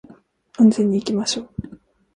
[0.57, 1.49] 安全に行きましょう